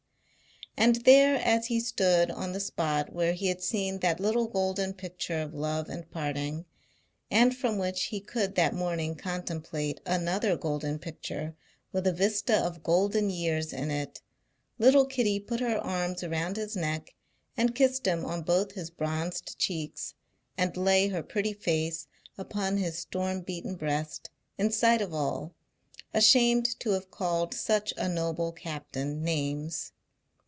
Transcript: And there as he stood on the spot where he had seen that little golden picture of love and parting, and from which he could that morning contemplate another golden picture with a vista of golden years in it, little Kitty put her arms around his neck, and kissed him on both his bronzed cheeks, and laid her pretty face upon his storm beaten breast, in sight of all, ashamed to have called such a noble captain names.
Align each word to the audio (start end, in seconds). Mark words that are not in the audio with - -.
And 0.77 0.95
there 1.05 1.35
as 1.35 1.65
he 1.67 1.79
stood 1.81 2.31
on 2.31 2.53
the 2.53 2.59
spot 2.61 3.11
where 3.13 3.33
he 3.33 3.47
had 3.47 3.61
seen 3.61 3.99
that 3.99 4.21
little 4.21 4.47
golden 4.47 4.93
picture 4.93 5.39
of 5.41 5.53
love 5.53 5.89
and 5.89 6.09
parting, 6.09 6.65
and 7.29 7.55
from 7.55 7.77
which 7.77 8.05
he 8.05 8.21
could 8.21 8.55
that 8.55 8.73
morning 8.73 9.15
contemplate 9.15 9.99
another 10.05 10.55
golden 10.55 10.97
picture 10.97 11.55
with 11.91 12.07
a 12.07 12.13
vista 12.13 12.57
of 12.57 12.83
golden 12.83 13.29
years 13.29 13.73
in 13.73 13.91
it, 13.91 14.21
little 14.79 15.05
Kitty 15.05 15.41
put 15.41 15.59
her 15.59 15.77
arms 15.77 16.23
around 16.23 16.55
his 16.55 16.73
neck, 16.75 17.13
and 17.57 17.75
kissed 17.75 18.07
him 18.07 18.23
on 18.25 18.41
both 18.41 18.71
his 18.71 18.89
bronzed 18.89 19.59
cheeks, 19.59 20.15
and 20.57 20.77
laid 20.77 21.11
her 21.11 21.21
pretty 21.21 21.53
face 21.53 22.07
upon 22.37 22.77
his 22.77 22.97
storm 22.97 23.41
beaten 23.41 23.75
breast, 23.75 24.29
in 24.57 24.71
sight 24.71 25.01
of 25.01 25.13
all, 25.13 25.53
ashamed 26.13 26.79
to 26.79 26.91
have 26.91 27.11
called 27.11 27.53
such 27.53 27.93
a 27.97 28.07
noble 28.07 28.53
captain 28.53 29.21
names. 29.21 29.91